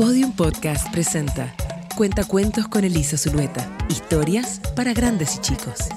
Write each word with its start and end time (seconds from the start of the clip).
Podium 0.00 0.32
Podcast 0.32 0.90
presenta 0.90 1.54
Cuentacuentos 1.94 2.66
con 2.68 2.84
Elisa 2.84 3.18
Zulueta. 3.18 3.70
Historias 3.90 4.58
para 4.74 4.94
grandes 4.94 5.36
y 5.36 5.40
chicos. 5.42 5.90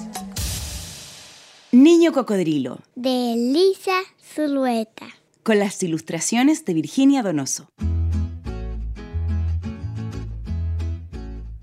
Niño 1.72 2.12
Cocodrilo, 2.12 2.80
de 2.96 3.32
Elisa 3.32 3.98
Zulueta. 4.22 5.06
con 5.42 5.58
las 5.58 5.82
ilustraciones 5.82 6.66
de 6.66 6.74
Virginia 6.74 7.22
Donoso. 7.22 7.70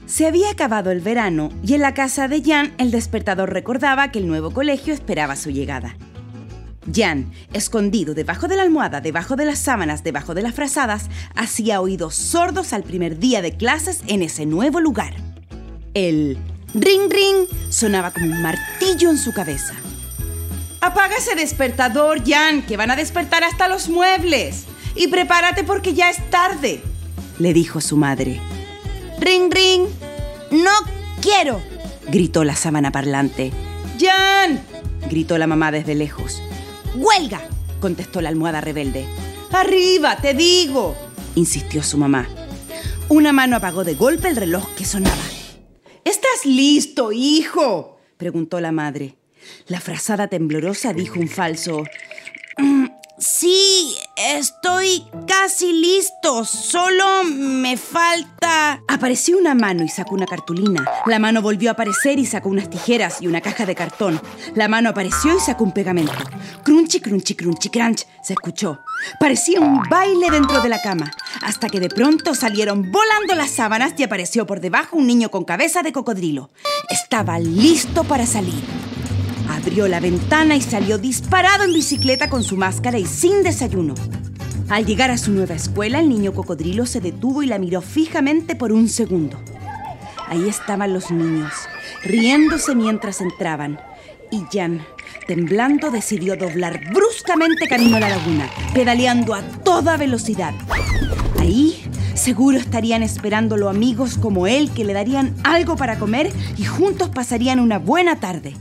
Se 0.07 0.25
había 0.25 0.49
acabado 0.49 0.89
el 0.89 1.01
verano 1.01 1.49
y 1.63 1.75
en 1.75 1.81
la 1.81 1.93
casa 1.93 2.27
de 2.27 2.41
Jan 2.41 2.73
el 2.79 2.89
despertador 2.89 3.53
recordaba 3.53 4.11
que 4.11 4.17
el 4.17 4.25
nuevo 4.27 4.49
colegio 4.49 4.95
esperaba 4.95 5.35
su 5.35 5.51
llegada. 5.51 5.95
Jan, 6.93 7.31
escondido 7.53 8.13
debajo 8.13 8.47
de 8.47 8.55
la 8.55 8.63
almohada, 8.63 9.01
debajo 9.01 9.35
de 9.35 9.45
las 9.45 9.59
sábanas, 9.59 10.03
debajo 10.03 10.33
de 10.33 10.41
las 10.41 10.55
frazadas, 10.55 11.09
hacía 11.35 11.79
oídos 11.79 12.15
sordos 12.15 12.73
al 12.73 12.83
primer 12.83 13.19
día 13.19 13.41
de 13.41 13.55
clases 13.55 14.01
en 14.07 14.23
ese 14.23 14.45
nuevo 14.45 14.79
lugar. 14.79 15.13
El 15.93 16.37
ring 16.73 17.09
ring 17.09 17.47
sonaba 17.69 18.11
como 18.11 18.25
un 18.25 18.41
martillo 18.41 19.09
en 19.09 19.17
su 19.17 19.33
cabeza. 19.33 19.75
Apaga 20.79 21.17
ese 21.17 21.35
despertador, 21.35 22.23
Jan, 22.25 22.63
que 22.63 22.77
van 22.77 22.89
a 22.89 22.95
despertar 22.95 23.43
hasta 23.43 23.67
los 23.67 23.87
muebles. 23.87 24.65
Y 24.95 25.07
prepárate 25.07 25.63
porque 25.63 25.93
ya 25.93 26.09
es 26.09 26.29
tarde, 26.31 26.81
le 27.37 27.53
dijo 27.53 27.79
su 27.79 27.97
madre. 27.97 28.41
Ring, 29.19 29.51
ring. 29.53 29.83
No 30.49 30.71
quiero, 31.21 31.61
gritó 32.09 32.43
la 32.43 32.55
sábana 32.55 32.91
parlante. 32.91 33.51
Jan, 33.99 34.59
gritó 35.09 35.37
la 35.37 35.47
mamá 35.47 35.71
desde 35.71 35.95
lejos. 35.95 36.41
Huelga, 36.95 37.41
contestó 37.79 38.21
la 38.21 38.29
almohada 38.29 38.59
rebelde. 38.59 39.05
Arriba, 39.51 40.17
te 40.17 40.33
digo, 40.33 40.95
insistió 41.35 41.83
su 41.83 41.97
mamá. 41.97 42.27
Una 43.07 43.31
mano 43.31 43.55
apagó 43.57 43.83
de 43.83 43.95
golpe 43.95 44.27
el 44.27 44.35
reloj 44.35 44.67
que 44.75 44.85
sonaba. 44.85 45.23
¿Estás 46.03 46.45
listo, 46.45 47.11
hijo? 47.11 47.99
preguntó 48.17 48.59
la 48.59 48.71
madre. 48.71 49.15
La 49.67 49.79
frazada 49.79 50.27
temblorosa 50.27 50.93
dijo 50.93 51.19
un 51.19 51.27
falso. 51.27 51.83
"Mm, 53.21 53.23
Sí, 53.23 53.95
estoy 54.15 55.05
casi 55.27 55.71
listo. 55.73 56.43
Solo 56.43 57.23
me 57.23 57.77
falta. 57.77 58.81
Apareció 58.87 59.37
una 59.37 59.53
mano 59.53 59.83
y 59.83 59.89
sacó 59.89 60.15
una 60.15 60.25
cartulina. 60.25 60.83
La 61.05 61.19
mano 61.19 61.41
volvió 61.41 61.69
a 61.69 61.73
aparecer 61.73 62.17
y 62.17 62.25
sacó 62.25 62.49
unas 62.49 62.69
tijeras 62.69 63.21
y 63.21 63.27
una 63.27 63.41
caja 63.41 63.65
de 63.67 63.75
cartón. 63.75 64.19
La 64.55 64.67
mano 64.67 64.89
apareció 64.89 65.37
y 65.37 65.39
sacó 65.39 65.63
un 65.63 65.71
pegamento. 65.71 66.13
Crunchy, 66.63 66.99
crunchy, 66.99 67.35
crunchy, 67.35 67.69
crunch. 67.69 68.05
Se 68.23 68.33
escuchó. 68.33 68.79
Parecía 69.19 69.59
un 69.59 69.83
baile 69.89 70.31
dentro 70.31 70.59
de 70.61 70.69
la 70.69 70.81
cama. 70.81 71.11
Hasta 71.43 71.69
que 71.69 71.79
de 71.79 71.89
pronto 71.89 72.33
salieron 72.33 72.91
volando 72.91 73.35
las 73.35 73.51
sábanas 73.51 73.93
y 73.97 74.03
apareció 74.03 74.47
por 74.47 74.61
debajo 74.61 74.97
un 74.97 75.05
niño 75.05 75.29
con 75.29 75.43
cabeza 75.45 75.83
de 75.83 75.91
cocodrilo. 75.93 76.49
Estaba 76.89 77.37
listo 77.39 78.03
para 78.03 78.25
salir. 78.25 78.63
Abrió 79.61 79.87
la 79.87 79.99
ventana 79.99 80.55
y 80.55 80.61
salió 80.61 80.97
disparado 80.97 81.63
en 81.63 81.71
bicicleta 81.71 82.29
con 82.29 82.43
su 82.43 82.57
máscara 82.57 82.97
y 82.97 83.05
sin 83.05 83.43
desayuno. 83.43 83.93
Al 84.69 84.87
llegar 84.87 85.11
a 85.11 85.19
su 85.19 85.31
nueva 85.31 85.53
escuela, 85.53 85.99
el 85.99 86.09
niño 86.09 86.33
cocodrilo 86.33 86.87
se 86.87 86.99
detuvo 86.99 87.43
y 87.43 87.45
la 87.45 87.59
miró 87.59 87.81
fijamente 87.81 88.55
por 88.55 88.71
un 88.71 88.89
segundo. 88.89 89.39
Ahí 90.27 90.49
estaban 90.49 90.93
los 90.93 91.11
niños, 91.11 91.53
riéndose 92.03 92.73
mientras 92.73 93.21
entraban. 93.21 93.79
Y 94.31 94.41
Jan, 94.51 94.81
temblando, 95.27 95.91
decidió 95.91 96.35
doblar 96.35 96.81
bruscamente 96.91 97.67
camino 97.67 97.97
a 97.97 97.99
la 97.99 98.09
laguna, 98.09 98.49
pedaleando 98.73 99.35
a 99.35 99.43
toda 99.43 99.95
velocidad. 99.95 100.55
Ahí, 101.39 101.85
seguro 102.15 102.57
estarían 102.57 103.03
esperándolo 103.03 103.69
amigos 103.69 104.17
como 104.17 104.47
él 104.47 104.71
que 104.71 104.85
le 104.85 104.93
darían 104.93 105.35
algo 105.43 105.75
para 105.75 105.99
comer 105.99 106.31
y 106.57 106.65
juntos 106.65 107.09
pasarían 107.09 107.59
una 107.59 107.77
buena 107.77 108.19
tarde. 108.19 108.55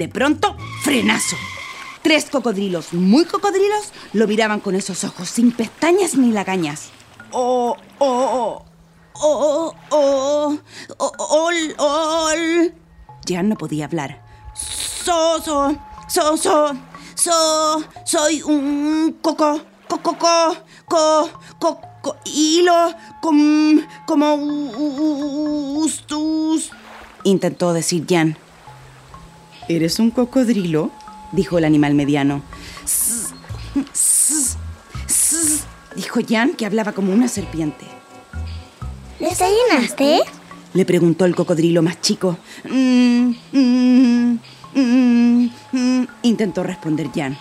De 0.00 0.08
pronto, 0.08 0.56
frenazo. 0.82 1.36
Tres 2.00 2.30
cocodrilos, 2.30 2.94
muy 2.94 3.26
cocodrilos, 3.26 3.92
lo 4.14 4.26
miraban 4.26 4.60
con 4.60 4.74
esos 4.74 5.04
ojos 5.04 5.28
sin 5.28 5.52
pestañas 5.52 6.14
ni 6.14 6.32
lagañas. 6.32 6.88
Oh, 7.32 7.76
oh, 7.98 8.64
oh, 9.12 9.20
oh, 9.20 9.74
oh, 9.90 10.58
oh, 10.96 11.12
ol, 11.18 11.74
ol. 11.76 12.72
Jan 13.28 13.50
no 13.50 13.56
podía 13.56 13.84
hablar. 13.84 14.22
So, 14.54 15.38
so, 15.44 15.76
so, 16.08 16.38
so, 16.38 16.74
so, 17.14 17.84
soy 18.06 18.40
un 18.40 19.18
coco, 19.20 19.60
coco, 19.86 20.16
co, 20.16 20.56
co, 20.86 21.30
co, 21.58 21.80
co, 22.00 22.16
hilo, 22.24 22.94
com, 23.20 23.82
como 24.06 24.34
ustus. 25.84 26.70
Intentó 27.24 27.74
decir 27.74 28.06
Jan. 28.08 28.38
¿Eres 29.70 30.00
un 30.00 30.10
cocodrilo? 30.10 30.90
dijo 31.30 31.56
el 31.56 31.64
animal 31.64 31.94
mediano. 31.94 32.42
"Sss, 32.84 33.32
sss, 33.94 34.56
sss", 35.06 35.64
dijo 35.94 36.18
Jan, 36.28 36.54
que 36.56 36.66
hablaba 36.66 36.90
como 36.90 37.12
una 37.12 37.28
serpiente. 37.28 37.86
¿Desayunaste? 39.20 40.22
Le 40.74 40.84
preguntó 40.84 41.24
el 41.24 41.36
cocodrilo 41.36 41.82
más 41.82 42.00
chico. 42.00 42.36
"Mm, 42.68 43.30
mm, 43.52 44.38
mm, 44.74 45.50
mm", 45.70 46.06
intentó 46.22 46.64
responder 46.64 47.08
Jan. 47.14 47.38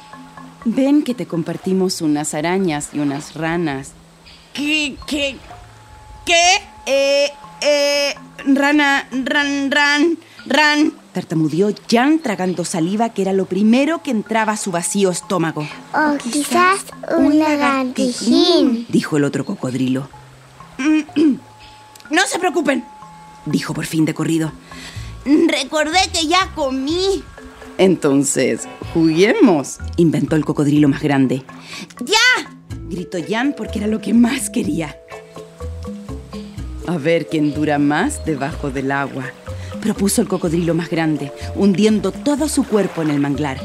Ven 0.66 1.02
que 1.02 1.16
te 1.16 1.26
compartimos 1.26 2.00
unas 2.00 2.36
arañas 2.36 2.90
y 2.94 3.00
unas 3.00 3.34
ranas. 3.34 3.94
¿Qué? 4.54 4.96
¿Qué? 5.08 5.36
¿Qué? 6.28 6.62
Eh, 6.86 7.32
eh, 7.62 8.14
rana, 8.46 9.08
ran, 9.26 9.72
ran, 9.72 10.18
ran. 10.46 10.99
Tartamudeó 11.14 11.74
Jan 11.90 12.20
tragando 12.20 12.64
saliva 12.66 13.10
que 13.10 13.24
era 13.24 13.34
lo 13.34 13.46
primero 13.46 14.04
que 14.04 14.12
entraba 14.12 14.54
a 14.54 14.58
su 14.58 14.72
vacío 14.72 15.10
estómago. 15.10 15.68
O 15.94 16.18
quizás 16.32 16.86
un 17.18 17.40
lagartijín. 17.40 18.86
Dijo 18.90 19.18
el 19.18 19.24
otro 19.24 19.46
cocodrilo. 19.46 20.10
No 22.12 22.24
se 22.26 22.40
preocupen, 22.40 22.84
dijo 23.46 23.76
por 23.76 23.86
fin 23.86 24.04
de 24.04 24.16
corrido. 24.16 24.52
Recordé 25.26 26.00
que 26.12 26.26
ya 26.26 26.52
comí. 26.56 27.24
Entonces, 27.78 28.68
juguemos, 28.96 29.78
inventó 29.96 30.36
el 30.36 30.44
cocodrilo 30.44 30.90
más 30.90 31.04
grande. 31.04 31.44
¡Ya! 32.04 32.50
gritó 32.90 33.20
Jan 33.28 33.54
porque 33.56 33.78
era 33.78 33.88
lo 33.88 34.02
que 34.02 34.14
más 34.14 34.50
quería. 34.50 35.00
A 36.88 36.98
ver 36.98 37.28
quién 37.28 37.54
dura 37.54 37.78
más 37.78 38.26
debajo 38.26 38.72
del 38.72 38.92
agua, 38.92 39.26
propuso 39.80 40.22
el 40.22 40.28
cocodrilo 40.28 40.74
más 40.74 40.90
grande, 40.90 41.32
hundiendo 41.56 42.12
todo 42.12 42.48
su 42.48 42.64
cuerpo 42.64 43.02
en 43.02 43.10
el 43.12 43.20
manglar. 43.20 43.60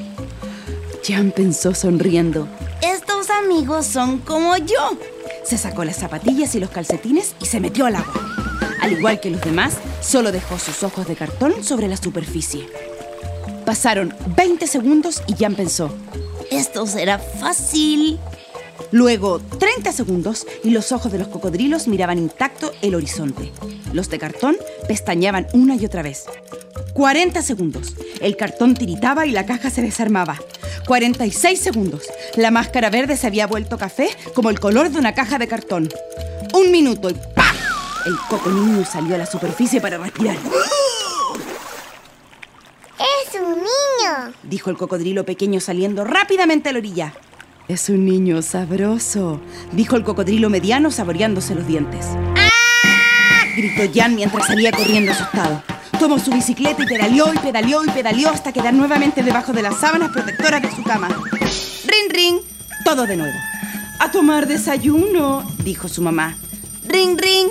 Jan 1.06 1.32
pensó 1.32 1.74
sonriendo. 1.74 2.48
Estos 2.80 3.28
amigos 3.30 3.86
son 3.86 4.18
como 4.18 4.56
yo. 4.56 4.98
Se 5.44 5.58
sacó 5.58 5.84
las 5.84 5.96
zapatillas 5.96 6.54
y 6.54 6.60
los 6.60 6.70
calcetines 6.70 7.34
y 7.40 7.46
se 7.46 7.60
metió 7.60 7.86
al 7.86 7.96
agua. 7.96 8.14
Al 8.80 8.92
igual 8.92 9.20
que 9.20 9.30
los 9.30 9.40
demás, 9.42 9.74
solo 10.00 10.32
dejó 10.32 10.58
sus 10.58 10.82
ojos 10.82 11.06
de 11.06 11.16
cartón 11.16 11.62
sobre 11.62 11.88
la 11.88 11.96
superficie. 11.96 12.66
Pasaron 13.66 14.14
20 14.36 14.66
segundos 14.66 15.22
y 15.26 15.34
Jan 15.34 15.54
pensó, 15.54 15.90
esto 16.50 16.86
será 16.86 17.18
fácil. 17.18 18.18
Luego 18.90 19.40
30 19.40 19.92
segundos 19.92 20.46
y 20.62 20.70
los 20.70 20.92
ojos 20.92 21.12
de 21.12 21.18
los 21.18 21.28
cocodrilos 21.28 21.88
miraban 21.88 22.18
intacto 22.18 22.72
el 22.82 22.94
horizonte. 22.94 23.52
Los 23.94 24.10
de 24.10 24.18
cartón 24.18 24.56
pestañeaban 24.88 25.46
una 25.52 25.76
y 25.76 25.86
otra 25.86 26.02
vez. 26.02 26.24
40 26.94 27.42
segundos. 27.42 27.94
El 28.20 28.36
cartón 28.36 28.74
tiritaba 28.74 29.24
y 29.24 29.30
la 29.30 29.46
caja 29.46 29.70
se 29.70 29.82
desarmaba. 29.82 30.36
46 30.88 31.60
segundos. 31.60 32.02
La 32.34 32.50
máscara 32.50 32.90
verde 32.90 33.16
se 33.16 33.28
había 33.28 33.46
vuelto 33.46 33.78
café 33.78 34.08
como 34.34 34.50
el 34.50 34.58
color 34.58 34.90
de 34.90 34.98
una 34.98 35.14
caja 35.14 35.38
de 35.38 35.46
cartón. 35.46 35.88
Un 36.54 36.72
minuto 36.72 37.08
y 37.08 37.14
¡pam! 37.36 37.54
El 38.04 38.16
coco 38.28 38.50
niño 38.50 38.84
salió 38.84 39.14
a 39.14 39.18
la 39.18 39.26
superficie 39.26 39.80
para 39.80 39.96
respirar. 39.96 40.38
Es 42.98 43.40
un 43.40 43.54
niño. 43.54 44.34
Dijo 44.42 44.70
el 44.70 44.76
cocodrilo 44.76 45.24
pequeño 45.24 45.60
saliendo 45.60 46.02
rápidamente 46.02 46.68
a 46.68 46.72
la 46.72 46.80
orilla. 46.80 47.14
Es 47.68 47.88
un 47.88 48.04
niño 48.04 48.42
sabroso, 48.42 49.40
dijo 49.70 49.94
el 49.94 50.02
cocodrilo 50.02 50.50
mediano 50.50 50.90
saboreándose 50.90 51.54
los 51.54 51.66
dientes. 51.66 52.08
Gritó 53.56 53.82
Jan 53.94 54.14
mientras 54.14 54.46
salía 54.46 54.72
corriendo 54.72 55.12
asustado. 55.12 55.62
Tomó 55.98 56.18
su 56.18 56.30
bicicleta 56.30 56.82
y 56.82 56.86
pedaleó 56.86 57.32
y 57.32 57.38
pedaleó 57.38 57.84
y 57.84 57.90
pedaleó 57.90 58.30
hasta 58.30 58.52
quedar 58.52 58.74
nuevamente 58.74 59.22
debajo 59.22 59.52
de 59.52 59.62
las 59.62 59.78
sábanas 59.78 60.10
protectoras 60.10 60.60
de 60.60 60.70
su 60.70 60.82
cama. 60.82 61.08
¡Ring, 61.08 62.10
ring! 62.10 62.36
Todo 62.84 63.06
de 63.06 63.16
nuevo. 63.16 63.36
A 64.00 64.10
tomar 64.10 64.48
desayuno, 64.48 65.48
dijo 65.62 65.88
su 65.88 66.02
mamá. 66.02 66.36
¡Ring, 66.88 67.16
ring! 67.18 67.48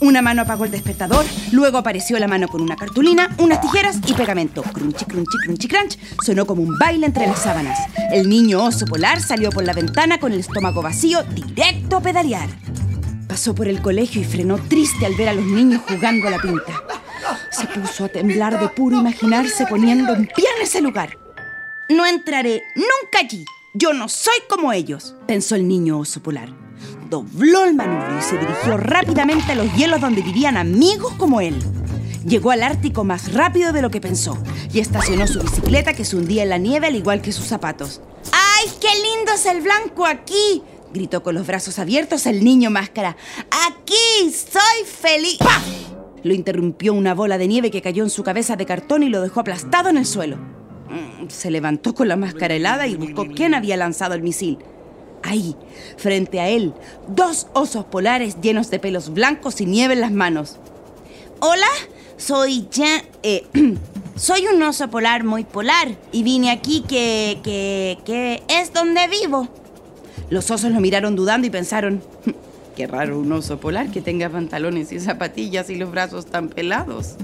Una 0.00 0.22
mano 0.22 0.42
apagó 0.42 0.64
el 0.64 0.70
despertador, 0.70 1.24
luego 1.50 1.78
apareció 1.78 2.18
la 2.20 2.28
mano 2.28 2.46
con 2.46 2.60
una 2.60 2.76
cartulina, 2.76 3.34
unas 3.38 3.60
tijeras 3.60 3.98
y 4.06 4.12
pegamento. 4.12 4.62
Crunchy, 4.62 5.04
crunchy, 5.06 5.38
crunchy, 5.44 5.66
crunch. 5.66 5.98
Sonó 6.24 6.46
como 6.46 6.62
un 6.62 6.78
baile 6.78 7.06
entre 7.06 7.26
las 7.26 7.40
sábanas. 7.40 7.78
El 8.12 8.28
niño 8.28 8.62
oso 8.62 8.86
polar 8.86 9.20
salió 9.20 9.50
por 9.50 9.64
la 9.64 9.72
ventana 9.72 10.20
con 10.20 10.32
el 10.32 10.40
estómago 10.40 10.82
vacío, 10.82 11.24
directo 11.24 11.96
a 11.96 12.00
pedalear. 12.00 12.48
Pasó 13.38 13.54
por 13.54 13.68
el 13.68 13.80
colegio 13.80 14.20
y 14.20 14.24
frenó 14.24 14.58
triste 14.58 15.06
al 15.06 15.14
ver 15.14 15.28
a 15.28 15.32
los 15.32 15.44
niños 15.44 15.82
jugando 15.88 16.26
a 16.26 16.32
la 16.32 16.40
pinta. 16.40 16.82
Se 17.52 17.68
puso 17.68 18.06
a 18.06 18.08
temblar 18.08 18.58
de 18.58 18.66
puro 18.66 18.98
imaginarse 18.98 19.64
poniendo 19.64 20.12
en 20.12 20.26
pie 20.26 20.44
en 20.56 20.62
ese 20.64 20.80
lugar. 20.80 21.16
No 21.88 22.04
entraré 22.04 22.64
nunca 22.74 23.20
allí. 23.20 23.44
Yo 23.74 23.92
no 23.92 24.08
soy 24.08 24.34
como 24.48 24.72
ellos, 24.72 25.14
pensó 25.28 25.54
el 25.54 25.68
niño 25.68 26.00
oso 26.00 26.20
polar. 26.20 26.48
Dobló 27.08 27.64
el 27.64 27.76
manubrio 27.76 28.18
y 28.18 28.22
se 28.22 28.38
dirigió 28.38 28.76
rápidamente 28.76 29.52
a 29.52 29.54
los 29.54 29.72
hielos 29.76 30.00
donde 30.00 30.22
vivían 30.22 30.56
amigos 30.56 31.12
como 31.16 31.40
él. 31.40 31.54
Llegó 32.26 32.50
al 32.50 32.64
Ártico 32.64 33.04
más 33.04 33.32
rápido 33.34 33.72
de 33.72 33.82
lo 33.82 33.90
que 33.92 34.00
pensó 34.00 34.36
y 34.72 34.80
estacionó 34.80 35.28
su 35.28 35.40
bicicleta 35.40 35.94
que 35.94 36.04
se 36.04 36.16
hundía 36.16 36.42
en 36.42 36.48
la 36.48 36.58
nieve 36.58 36.88
al 36.88 36.96
igual 36.96 37.22
que 37.22 37.30
sus 37.30 37.46
zapatos. 37.46 38.00
¡Ay, 38.32 38.68
qué 38.80 38.88
lindo 39.00 39.32
es 39.32 39.46
el 39.46 39.60
blanco 39.60 40.06
aquí! 40.06 40.64
Gritó 40.92 41.22
con 41.22 41.34
los 41.34 41.46
brazos 41.46 41.78
abiertos 41.78 42.26
el 42.26 42.44
niño 42.44 42.70
máscara. 42.70 43.16
¡Aquí! 43.68 44.30
¡Soy 44.30 44.84
feliz! 44.86 45.38
¡Pah! 45.38 45.60
Lo 46.22 46.34
interrumpió 46.34 46.92
una 46.94 47.14
bola 47.14 47.38
de 47.38 47.46
nieve 47.48 47.70
que 47.70 47.82
cayó 47.82 48.02
en 48.02 48.10
su 48.10 48.22
cabeza 48.22 48.56
de 48.56 48.66
cartón 48.66 49.02
y 49.02 49.08
lo 49.08 49.20
dejó 49.20 49.40
aplastado 49.40 49.88
en 49.88 49.98
el 49.98 50.06
suelo. 50.06 50.36
Mm, 50.36 51.28
Se 51.28 51.50
levantó 51.50 51.94
con 51.94 52.08
la 52.08 52.16
máscara 52.16 52.54
helada 52.54 52.86
y 52.86 52.96
buscó 52.96 53.26
quién 53.34 53.54
había 53.54 53.76
lanzado 53.76 54.14
el 54.14 54.22
misil. 54.22 54.58
Ahí, 55.22 55.56
frente 55.96 56.40
a 56.40 56.48
él, 56.48 56.72
dos 57.08 57.48
osos 57.52 57.84
polares 57.84 58.40
llenos 58.40 58.70
de 58.70 58.78
pelos 58.78 59.12
blancos 59.12 59.60
y 59.60 59.66
nieve 59.66 59.94
en 59.94 60.00
las 60.00 60.12
manos. 60.12 60.56
Hola, 61.40 61.66
soy 62.16 62.68
Jan. 62.72 63.02
eh, 63.22 63.46
soy 64.16 64.46
un 64.46 64.62
oso 64.62 64.88
polar 64.90 65.24
muy 65.24 65.44
polar 65.44 65.96
y 66.12 66.22
vine 66.22 66.50
aquí 66.50 66.82
que. 66.88 67.38
que. 67.42 67.98
que 68.04 68.42
es 68.48 68.72
donde 68.72 69.06
vivo. 69.08 69.48
Los 70.30 70.50
osos 70.50 70.70
lo 70.70 70.80
miraron 70.80 71.16
dudando 71.16 71.46
y 71.46 71.50
pensaron. 71.50 72.02
Qué 72.76 72.86
raro 72.86 73.18
un 73.18 73.32
oso 73.32 73.58
polar 73.58 73.90
que 73.90 74.00
tenga 74.00 74.28
pantalones 74.28 74.92
y 74.92 75.00
zapatillas 75.00 75.68
y 75.70 75.76
los 75.76 75.90
brazos 75.90 76.26
tan 76.26 76.48
pelados. 76.48 77.16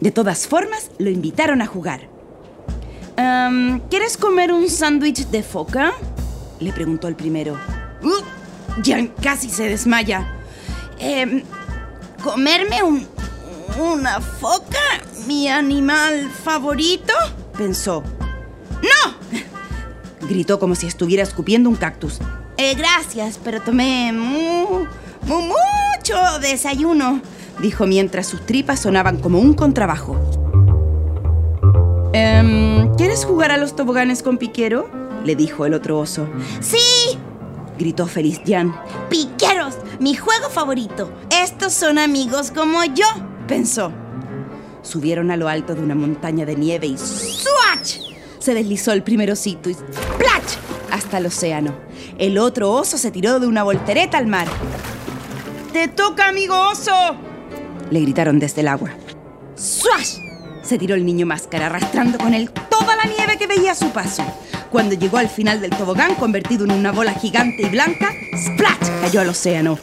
De 0.00 0.10
todas 0.10 0.46
formas, 0.46 0.90
lo 0.98 1.10
invitaron 1.10 1.62
a 1.62 1.66
jugar. 1.66 2.08
¿Quieres 3.90 4.16
comer 4.16 4.52
un 4.52 4.68
sándwich 4.68 5.26
de 5.28 5.42
foca? 5.42 5.92
Le 6.60 6.72
preguntó 6.72 7.08
el 7.08 7.16
primero. 7.16 7.58
¡Uh! 8.02 8.82
Jan 8.82 9.08
casi 9.22 9.48
se 9.48 9.68
desmaya. 9.68 10.26
Em, 10.98 11.42
¿Comerme 12.22 12.82
un, 12.82 13.06
una 13.78 14.20
foca? 14.20 14.80
¿Mi 15.26 15.48
animal 15.48 16.30
favorito? 16.30 17.12
Pensó. 17.56 18.02
¡No! 18.82 19.23
Gritó 20.28 20.58
como 20.58 20.74
si 20.74 20.86
estuviera 20.86 21.22
escupiendo 21.22 21.68
un 21.68 21.76
cactus. 21.76 22.18
"Eh, 22.56 22.74
gracias, 22.74 23.38
pero 23.42 23.60
tomé 23.60 24.12
mu- 24.12 24.86
mu- 25.26 25.40
mucho 25.40 26.38
desayuno, 26.40 27.20
dijo 27.60 27.86
mientras 27.86 28.26
sus 28.26 28.44
tripas 28.46 28.80
sonaban 28.80 29.18
como 29.18 29.38
un 29.38 29.54
contrabajo. 29.54 30.16
Em, 32.12 32.94
¿Quieres 32.96 33.24
jugar 33.24 33.50
a 33.50 33.56
los 33.56 33.74
toboganes 33.74 34.22
con 34.22 34.38
Piquero? 34.38 34.88
le 35.24 35.34
dijo 35.36 35.64
el 35.66 35.74
otro 35.74 35.98
oso. 35.98 36.28
¡Sí! 36.60 37.18
gritó 37.78 38.06
feliz 38.06 38.40
Jan. 38.46 38.74
¡Piqueros! 39.10 39.74
Mi 39.98 40.14
juego 40.14 40.48
favorito. 40.50 41.10
Estos 41.30 41.72
son 41.72 41.98
amigos 41.98 42.50
como 42.52 42.84
yo, 42.84 43.06
pensó. 43.48 43.90
Subieron 44.82 45.30
a 45.30 45.36
lo 45.36 45.48
alto 45.48 45.74
de 45.74 45.82
una 45.82 45.94
montaña 45.94 46.44
de 46.46 46.54
nieve 46.56 46.86
y 46.88 46.96
¡swatch! 46.98 47.98
Se 48.38 48.54
deslizó 48.54 48.92
el 48.92 49.02
primer 49.02 49.30
osito 49.32 49.70
y. 49.70 49.76
hasta 50.94 51.18
el 51.18 51.26
océano. 51.26 51.74
El 52.18 52.38
otro 52.38 52.70
oso 52.70 52.96
se 52.98 53.10
tiró 53.10 53.40
de 53.40 53.48
una 53.48 53.64
voltereta 53.64 54.16
al 54.16 54.28
mar. 54.28 54.46
¡Te 55.72 55.88
toca, 55.88 56.28
amigo 56.28 56.54
oso! 56.68 57.16
Le 57.90 58.00
gritaron 58.00 58.38
desde 58.38 58.60
el 58.60 58.68
agua. 58.68 58.90
¡Swash! 59.56 60.18
Se 60.62 60.78
tiró 60.78 60.94
el 60.94 61.04
niño 61.04 61.26
máscara, 61.26 61.66
arrastrando 61.66 62.16
con 62.18 62.32
él 62.32 62.50
toda 62.70 62.94
la 62.96 63.04
nieve 63.04 63.36
que 63.38 63.48
veía 63.48 63.72
a 63.72 63.74
su 63.74 63.90
paso. 63.90 64.24
Cuando 64.70 64.94
llegó 64.94 65.18
al 65.18 65.28
final 65.28 65.60
del 65.60 65.70
tobogán, 65.70 66.14
convertido 66.14 66.64
en 66.64 66.70
una 66.70 66.92
bola 66.92 67.12
gigante 67.12 67.64
y 67.64 67.70
blanca, 67.70 68.12
¡splash! 68.36 69.00
cayó 69.02 69.20
al 69.20 69.28
océano. 69.28 69.78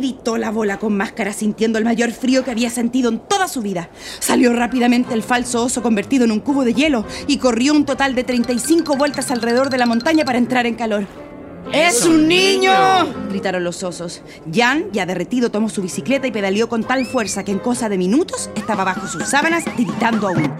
Gritó 0.00 0.38
la 0.38 0.50
bola 0.50 0.78
con 0.78 0.96
máscara, 0.96 1.34
sintiendo 1.34 1.78
el 1.78 1.84
mayor 1.84 2.10
frío 2.10 2.42
que 2.42 2.50
había 2.50 2.70
sentido 2.70 3.10
en 3.10 3.18
toda 3.18 3.46
su 3.48 3.60
vida. 3.60 3.90
Salió 4.18 4.50
rápidamente 4.54 5.12
el 5.12 5.22
falso 5.22 5.62
oso 5.62 5.82
convertido 5.82 6.24
en 6.24 6.32
un 6.32 6.40
cubo 6.40 6.64
de 6.64 6.72
hielo 6.72 7.04
y 7.26 7.36
corrió 7.36 7.74
un 7.74 7.84
total 7.84 8.14
de 8.14 8.24
35 8.24 8.96
vueltas 8.96 9.30
alrededor 9.30 9.68
de 9.68 9.76
la 9.76 9.84
montaña 9.84 10.24
para 10.24 10.38
entrar 10.38 10.64
en 10.64 10.76
calor. 10.76 11.06
¡Es 11.70 12.06
un 12.06 12.26
niño! 12.26 12.72
gritaron 13.28 13.62
los 13.62 13.82
osos. 13.82 14.22
Jan, 14.50 14.86
ya 14.90 15.04
derretido, 15.04 15.50
tomó 15.50 15.68
su 15.68 15.82
bicicleta 15.82 16.26
y 16.26 16.32
pedaleó 16.32 16.70
con 16.70 16.82
tal 16.82 17.04
fuerza 17.04 17.44
que 17.44 17.52
en 17.52 17.58
cosa 17.58 17.90
de 17.90 17.98
minutos 17.98 18.48
estaba 18.56 18.84
bajo 18.84 19.06
sus 19.06 19.28
sábanas 19.28 19.64
tiritando 19.76 20.28
aún. 20.28 20.50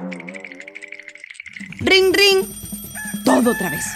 ¡Ring, 1.78 2.12
ring! 2.12 2.44
Todo 3.24 3.52
otra 3.52 3.70
vez. 3.70 3.86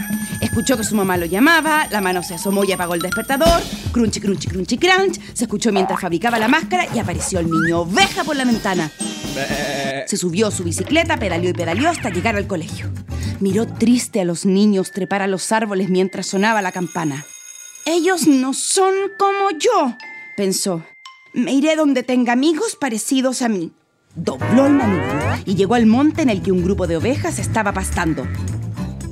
Escuchó 0.54 0.76
que 0.76 0.84
su 0.84 0.94
mamá 0.94 1.16
lo 1.16 1.26
llamaba, 1.26 1.88
la 1.90 2.00
mano 2.00 2.22
se 2.22 2.34
asomó 2.34 2.62
y 2.62 2.70
apagó 2.70 2.94
el 2.94 3.00
despertador, 3.00 3.60
crunchy, 3.90 4.20
crunchy, 4.20 4.46
crunchy, 4.46 4.78
crunch, 4.78 5.20
se 5.32 5.46
escuchó 5.46 5.72
mientras 5.72 6.00
fabricaba 6.00 6.38
la 6.38 6.46
máscara 6.46 6.86
y 6.94 7.00
apareció 7.00 7.40
el 7.40 7.50
niño 7.50 7.80
oveja 7.80 8.22
por 8.22 8.36
la 8.36 8.44
ventana. 8.44 8.88
Se 10.06 10.16
subió 10.16 10.46
a 10.46 10.50
su 10.52 10.62
bicicleta, 10.62 11.16
pedaleó 11.16 11.50
y 11.50 11.54
pedaleó 11.54 11.90
hasta 11.90 12.08
llegar 12.10 12.36
al 12.36 12.46
colegio. 12.46 12.88
Miró 13.40 13.66
triste 13.66 14.20
a 14.20 14.24
los 14.24 14.46
niños 14.46 14.92
trepar 14.92 15.22
a 15.22 15.26
los 15.26 15.50
árboles 15.50 15.88
mientras 15.88 16.28
sonaba 16.28 16.62
la 16.62 16.70
campana. 16.70 17.26
Ellos 17.84 18.28
no 18.28 18.54
son 18.54 18.94
como 19.18 19.58
yo, 19.58 19.96
pensó. 20.36 20.84
Me 21.32 21.52
iré 21.52 21.74
donde 21.74 22.04
tenga 22.04 22.32
amigos 22.32 22.76
parecidos 22.80 23.42
a 23.42 23.48
mí. 23.48 23.72
Dobló 24.14 24.68
el 24.68 24.74
manubrio 24.74 25.42
y 25.46 25.56
llegó 25.56 25.74
al 25.74 25.86
monte 25.86 26.22
en 26.22 26.30
el 26.30 26.42
que 26.42 26.52
un 26.52 26.62
grupo 26.62 26.86
de 26.86 26.96
ovejas 26.96 27.40
estaba 27.40 27.72
pastando. 27.72 28.24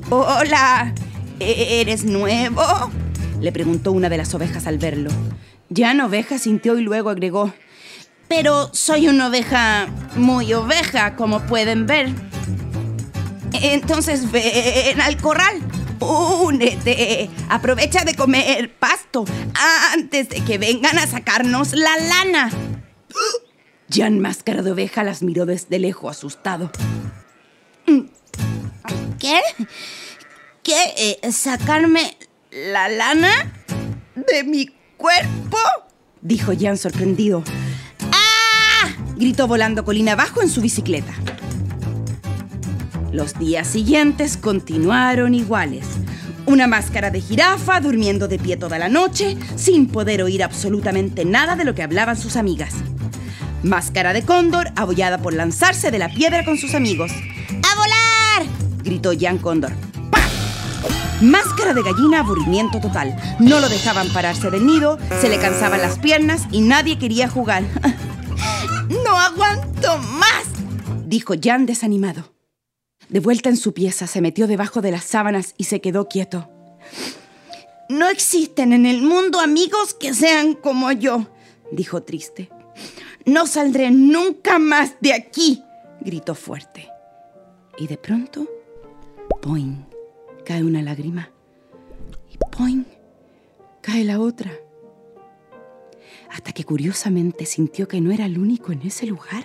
Hola, 0.08 0.94
¿e- 0.94 1.11
¿eres 1.42 2.04
nuevo? 2.04 2.62
Le 3.40 3.52
preguntó 3.52 3.92
una 3.92 4.08
de 4.08 4.16
las 4.16 4.34
ovejas 4.34 4.66
al 4.66 4.78
verlo. 4.78 5.10
Jan 5.74 6.00
Oveja 6.00 6.38
sintió 6.38 6.78
y 6.78 6.82
luego 6.82 7.10
agregó, 7.10 7.52
pero 8.28 8.70
soy 8.72 9.08
una 9.08 9.28
oveja 9.28 9.88
muy 10.16 10.52
oveja, 10.52 11.16
como 11.16 11.40
pueden 11.46 11.86
ver. 11.86 12.10
Entonces 13.52 14.30
ven 14.30 15.00
al 15.00 15.16
corral. 15.16 15.60
Únete. 16.00 17.30
Aprovecha 17.48 18.04
de 18.04 18.14
comer 18.14 18.74
pasto 18.78 19.24
antes 19.92 20.28
de 20.28 20.42
que 20.44 20.58
vengan 20.58 20.98
a 20.98 21.06
sacarnos 21.06 21.72
la 21.72 21.96
lana. 21.96 22.50
Jan 23.88 24.18
Máscara 24.18 24.62
de 24.62 24.72
Oveja 24.72 25.04
las 25.04 25.22
miró 25.22 25.46
desde 25.46 25.78
lejos, 25.78 26.16
asustado. 26.16 26.70
¿Qué? 29.18 29.40
¿Qué? 30.62 31.18
Eh, 31.22 31.32
¿Sacarme 31.32 32.16
la 32.52 32.88
lana 32.88 33.52
de 34.14 34.44
mi 34.44 34.70
cuerpo? 34.96 35.58
Dijo 36.20 36.52
Jan 36.58 36.78
sorprendido. 36.78 37.42
¡Ah! 38.12 38.94
Gritó 39.16 39.48
volando 39.48 39.84
colina 39.84 40.12
abajo 40.12 40.40
en 40.40 40.48
su 40.48 40.60
bicicleta. 40.60 41.12
Los 43.10 43.36
días 43.40 43.66
siguientes 43.66 44.36
continuaron 44.36 45.34
iguales. 45.34 45.84
Una 46.46 46.68
máscara 46.68 47.10
de 47.10 47.20
jirafa 47.20 47.80
durmiendo 47.80 48.28
de 48.28 48.38
pie 48.38 48.56
toda 48.56 48.78
la 48.78 48.88
noche 48.88 49.36
sin 49.56 49.88
poder 49.88 50.22
oír 50.22 50.44
absolutamente 50.44 51.24
nada 51.24 51.56
de 51.56 51.64
lo 51.64 51.74
que 51.74 51.82
hablaban 51.82 52.16
sus 52.16 52.36
amigas. 52.36 52.74
Máscara 53.64 54.12
de 54.12 54.22
cóndor 54.22 54.70
abollada 54.76 55.18
por 55.18 55.34
lanzarse 55.34 55.90
de 55.90 55.98
la 55.98 56.08
piedra 56.08 56.44
con 56.44 56.56
sus 56.56 56.74
amigos. 56.74 57.10
¡A 57.10 57.76
volar! 57.76 58.52
gritó 58.84 59.10
Jan 59.18 59.38
Cóndor. 59.38 59.72
Máscara 61.22 61.72
de 61.72 61.82
gallina, 61.82 62.20
aburrimiento 62.20 62.80
total. 62.80 63.16
No 63.38 63.60
lo 63.60 63.68
dejaban 63.68 64.08
pararse 64.08 64.50
del 64.50 64.66
nido, 64.66 64.98
se 65.20 65.28
le 65.28 65.38
cansaban 65.38 65.80
las 65.80 65.98
piernas 66.00 66.48
y 66.50 66.62
nadie 66.62 66.98
quería 66.98 67.28
jugar. 67.28 67.62
¡No 69.04 69.16
aguanto 69.16 69.98
más! 69.98 70.44
dijo 71.06 71.34
Jan 71.40 71.64
desanimado. 71.64 72.32
De 73.08 73.20
vuelta 73.20 73.48
en 73.48 73.56
su 73.56 73.72
pieza, 73.72 74.08
se 74.08 74.20
metió 74.20 74.48
debajo 74.48 74.80
de 74.80 74.90
las 74.90 75.04
sábanas 75.04 75.54
y 75.56 75.64
se 75.64 75.80
quedó 75.80 76.08
quieto. 76.08 76.50
No 77.88 78.08
existen 78.08 78.72
en 78.72 78.84
el 78.84 79.02
mundo 79.02 79.38
amigos 79.38 79.94
que 79.94 80.14
sean 80.14 80.54
como 80.54 80.90
yo, 80.90 81.28
dijo 81.70 82.02
triste. 82.02 82.50
No 83.26 83.46
saldré 83.46 83.92
nunca 83.92 84.58
más 84.58 84.94
de 85.00 85.12
aquí, 85.12 85.62
gritó 86.00 86.34
fuerte. 86.34 86.88
Y 87.78 87.86
de 87.86 87.96
pronto, 87.96 88.48
¡poing! 89.40 89.91
Cae 90.44 90.64
una 90.64 90.82
lágrima. 90.82 91.30
Y 92.30 92.38
¡poing! 92.50 92.84
cae 93.80 94.04
la 94.04 94.20
otra. 94.20 94.52
Hasta 96.30 96.52
que 96.52 96.64
curiosamente 96.64 97.44
sintió 97.46 97.88
que 97.88 98.00
no 98.00 98.10
era 98.10 98.26
el 98.26 98.38
único 98.38 98.72
en 98.72 98.82
ese 98.82 99.06
lugar. 99.06 99.44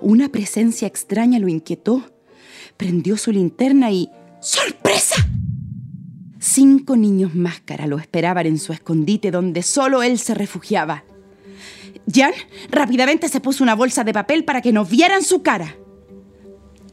Una 0.00 0.28
presencia 0.28 0.88
extraña 0.88 1.38
lo 1.38 1.48
inquietó. 1.48 2.02
Prendió 2.76 3.16
su 3.16 3.30
linterna 3.30 3.90
y 3.92 4.10
¡sorpresa! 4.40 5.26
Cinco 6.38 6.96
niños 6.96 7.34
máscara 7.34 7.86
lo 7.86 7.98
esperaban 7.98 8.46
en 8.46 8.58
su 8.58 8.72
escondite 8.72 9.30
donde 9.30 9.62
solo 9.62 10.02
él 10.02 10.18
se 10.18 10.34
refugiaba. 10.34 11.04
Jan 12.12 12.32
rápidamente 12.70 13.28
se 13.28 13.40
puso 13.40 13.62
una 13.62 13.74
bolsa 13.74 14.04
de 14.04 14.14
papel 14.14 14.44
para 14.44 14.62
que 14.62 14.72
no 14.72 14.84
vieran 14.84 15.22
su 15.22 15.42
cara. 15.42 15.76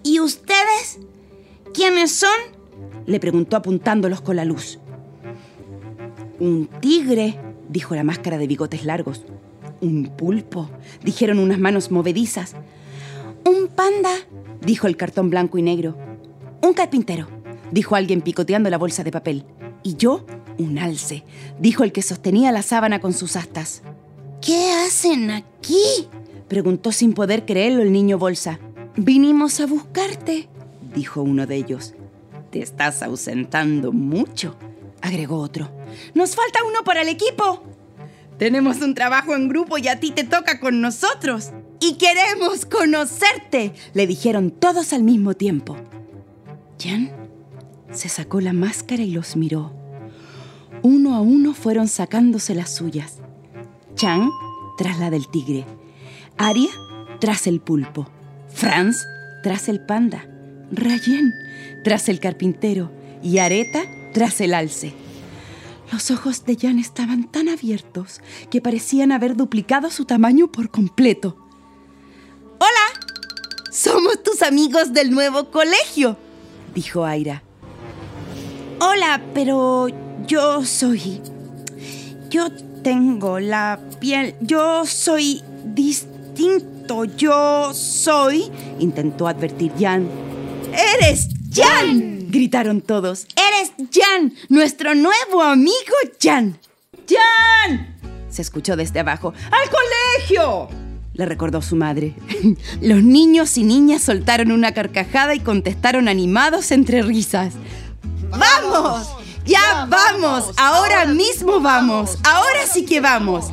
¿Y 0.04 0.20
ustedes? 0.20 1.00
¿Quiénes 1.74 2.12
son? 2.12 2.57
Le 3.08 3.20
preguntó 3.20 3.58
apuntándolos 3.58 4.22
con 4.22 4.36
la 4.36 4.46
luz. 4.46 4.78
Un 6.40 6.70
tigre, 6.80 7.40
dijo 7.70 7.96
la 7.96 8.04
máscara 8.04 8.38
de 8.38 8.46
bigotes 8.46 8.86
largos. 8.86 9.24
Un 9.82 10.12
pulpo, 10.16 10.70
dijeron 11.04 11.40
unas 11.40 11.58
manos 11.58 11.90
movedizas. 11.90 12.54
Un 13.44 13.70
panda, 13.70 14.12
dijo 14.64 14.86
el 14.86 14.98
cartón 14.98 15.32
blanco 15.32 15.58
y 15.58 15.64
negro. 15.64 15.98
Un 16.62 16.74
carpintero, 16.74 17.28
dijo 17.72 17.96
alguien 17.96 18.22
picoteando 18.22 18.70
la 18.70 18.78
bolsa 18.78 19.04
de 19.04 19.12
papel. 19.12 19.46
Y 19.84 19.96
yo, 19.96 20.26
un 20.58 20.78
alce, 20.78 21.24
dijo 21.60 21.84
el 21.84 21.92
que 21.92 22.02
sostenía 22.02 22.52
la 22.52 22.62
sábana 22.62 23.00
con 23.00 23.14
sus 23.14 23.36
astas. 23.36 23.82
¿Qué 24.42 24.72
hacen 24.86 25.32
aquí? 25.32 26.08
preguntó 26.48 26.92
sin 26.92 27.14
poder 27.14 27.46
creerlo 27.46 27.82
el 27.82 27.92
niño 27.92 28.18
bolsa. 28.18 28.60
Vinimos 28.96 29.60
a 29.60 29.66
buscarte, 29.66 30.50
dijo 30.94 31.22
uno 31.22 31.46
de 31.46 31.56
ellos. 31.56 31.94
Te 32.52 32.62
estás 32.62 33.04
ausentando 33.04 33.92
mucho, 33.92 34.56
agregó 35.02 35.38
otro. 35.38 35.70
Nos 36.14 36.36
falta 36.36 36.64
uno 36.64 36.84
para 36.84 37.02
el 37.02 37.10
equipo. 37.10 37.64
Tenemos 38.38 38.82
un 38.82 38.94
trabajo 38.94 39.36
en 39.36 39.50
grupo 39.50 39.78
y 39.78 39.88
a 39.88 40.00
ti 40.00 40.12
te 40.12 40.24
toca 40.24 40.60
con 40.60 40.80
nosotros. 40.82 41.52
Y 41.80 41.96
queremos 41.96 42.66
conocerte, 42.66 43.74
le 43.94 44.08
dijeron 44.08 44.52
todos 44.52 44.94
al 44.94 45.04
mismo 45.04 45.34
tiempo. 45.34 45.76
Jan 46.80 47.12
se 47.92 48.10
sacó 48.10 48.42
la 48.42 48.54
máscara 48.54 49.04
y 49.04 49.12
los 49.12 49.36
miró. 49.36 49.74
Uno 50.84 51.16
a 51.16 51.22
uno 51.22 51.54
fueron 51.54 51.88
sacándose 51.88 52.54
las 52.56 52.74
suyas. 52.74 53.18
Chang 53.96 54.30
tras 54.78 55.00
la 55.00 55.10
del 55.10 55.28
tigre, 55.28 55.66
Aria 56.38 56.70
tras 57.20 57.48
el 57.48 57.60
pulpo, 57.60 58.08
Franz 58.48 59.04
tras 59.42 59.70
el 59.70 59.84
panda, 59.84 60.28
Rayen 60.72 61.34
tras 61.84 62.10
el 62.10 62.20
carpintero 62.20 62.92
y 63.24 63.38
Areta 63.40 63.84
tras 64.14 64.42
el 64.42 64.54
alce. 64.54 64.94
Los 65.92 66.12
ojos 66.12 66.44
de 66.46 66.58
Jan 66.58 66.80
estaban 66.80 67.32
tan 67.32 67.48
abiertos 67.48 68.20
que 68.50 68.62
parecían 68.62 69.12
haber 69.12 69.36
duplicado 69.36 69.90
su 69.90 70.06
tamaño 70.06 70.52
por 70.52 70.70
completo. 70.70 71.38
¡Hola! 72.60 73.08
Somos 73.72 74.22
tus 74.24 74.42
amigos 74.42 74.92
del 74.92 75.12
nuevo 75.12 75.50
colegio, 75.50 76.18
dijo 76.74 77.06
Aira. 77.06 77.44
Hola, 78.80 79.22
pero 79.34 79.88
yo 80.28 80.66
soy... 80.66 81.22
Yo 82.30 82.52
tengo 82.84 83.40
la 83.40 83.80
piel... 84.00 84.36
Yo 84.42 84.86
soy 84.86 85.42
distinto. 85.64 87.06
Yo 87.06 87.74
soy... 87.74 88.52
intentó 88.80 89.28
advertir 89.28 89.72
Jan. 89.80 90.27
¡Eres 90.78 91.30
Jan! 91.54 92.28
gritaron 92.30 92.82
todos. 92.82 93.26
¡Eres 93.36 93.72
Jan! 93.92 94.34
¡Nuestro 94.50 94.94
nuevo 94.94 95.42
amigo 95.42 95.96
Jan! 96.22 96.60
¡Jan! 97.10 97.96
se 98.30 98.44
escuchó 98.44 98.76
desde 98.76 99.00
abajo. 99.00 99.34
¡Al 99.52 99.70
colegio! 99.70 100.70
le 101.14 101.26
recordó 101.26 101.64
su 101.64 101.76
madre. 101.76 102.14
Los 102.82 103.02
niños 103.02 103.58
y 103.58 103.64
niñas 103.64 104.04
soltaron 104.04 104.52
una 104.52 104.74
carcajada 104.74 105.34
y 105.34 105.40
contestaron 105.40 106.08
animados 106.08 106.72
entre 106.72 107.02
risas. 107.02 107.54
¡Vamos! 108.30 109.10
¡Ya 109.44 109.88
vamos! 109.90 110.52
Ahora 110.58 111.06
mismo 111.06 111.60
vamos. 111.60 112.20
Ahora 112.24 112.68
sí 112.72 112.86
que 112.86 113.02
vamos. 113.02 113.46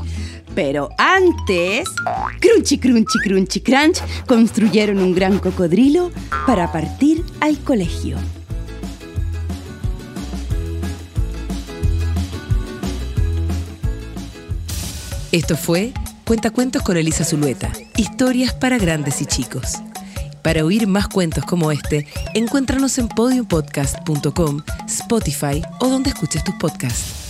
Pero 0.55 0.89
antes, 0.99 1.89
crunchy, 2.41 2.79
crunchy, 2.79 3.19
crunchy, 3.25 3.61
crunch, 3.61 3.99
construyeron 4.27 4.99
un 4.99 5.15
gran 5.15 5.39
cocodrilo 5.39 6.11
para 6.47 6.71
partir 6.71 7.25
al 7.41 7.59
colegio. 7.59 8.17
Esto 15.33 15.57
fue 15.57 15.93
Cuentacuentos 16.25 16.83
con 16.83 16.97
Elisa 16.97 17.25
Zulueta. 17.25 17.71
Historias 17.97 18.55
para 18.55 18.79
grandes 18.79 19.21
y 19.21 19.27
chicos. 19.27 19.75
Para 20.43 20.65
oír 20.65 20.87
más 20.87 21.09
cuentos 21.09 21.45
como 21.45 21.71
este, 21.71 22.07
encuéntranos 22.35 22.97
en 22.99 23.09
podiumpodcast.com, 23.09 24.63
Spotify 24.87 25.63
o 25.81 25.89
donde 25.89 26.11
escuches 26.11 26.45
tus 26.45 26.55
podcasts. 26.55 27.24